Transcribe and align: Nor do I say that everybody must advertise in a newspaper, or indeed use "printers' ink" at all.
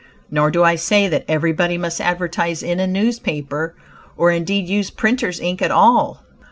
Nor 0.31 0.49
do 0.49 0.63
I 0.63 0.77
say 0.77 1.07
that 1.07 1.25
everybody 1.27 1.77
must 1.77 2.01
advertise 2.01 2.63
in 2.63 2.79
a 2.79 2.87
newspaper, 2.87 3.75
or 4.17 4.31
indeed 4.31 4.67
use 4.67 4.89
"printers' 4.89 5.39
ink" 5.39 5.61
at 5.61 5.69
all. 5.69 6.25